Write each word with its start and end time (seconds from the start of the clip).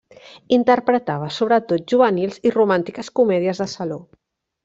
Interpretava 0.55 1.27
sobretot 1.35 1.93
juvenils 1.93 2.41
i 2.51 2.55
romàntiques 2.57 3.13
comèdies 3.21 3.61
de 3.65 3.71
saló. 3.77 4.01